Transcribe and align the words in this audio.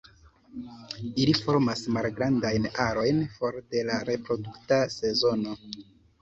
Ili 1.23 1.35
formas 1.39 1.83
malgrandajn 1.97 2.65
arojn 2.85 3.21
for 3.35 3.59
de 3.75 3.85
la 3.91 3.99
reprodukta 4.09 4.81
sezono. 4.97 5.55